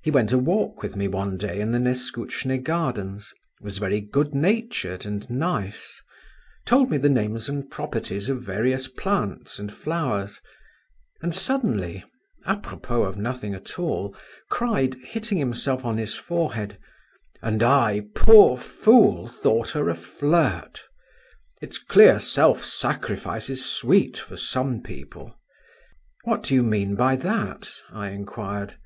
[0.00, 4.34] He went a walk with me one day in the Neskutchny gardens, was very good
[4.34, 6.00] natured and nice,
[6.64, 10.40] told me the names and properties of various plants and flowers,
[11.20, 12.02] and suddenly,
[12.46, 14.16] à propos of nothing at all,
[14.50, 16.78] cried, hitting himself on his forehead,
[17.42, 20.84] "And I, poor fool, thought her a flirt!
[21.60, 25.38] it's clear self sacrifice is sweet for some people!"
[26.24, 28.76] "What do you mean by that?" I inquired.